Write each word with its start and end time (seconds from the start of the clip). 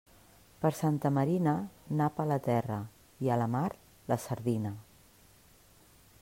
Per 0.61 0.69
Santa 0.77 1.11
Marina, 1.17 1.53
nap 1.99 2.23
a 2.23 2.27
la 2.31 2.39
terra, 2.49 2.81
i 3.27 3.33
a 3.35 3.39
la 3.43 3.49
mar, 3.59 3.69
la 4.13 4.19
sardina. 4.27 4.75